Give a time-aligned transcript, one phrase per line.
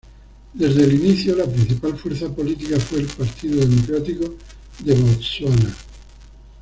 [0.55, 4.33] Desde el inicio la principal fuerza política fue el Partido Democrático
[4.79, 5.75] de Botsuana.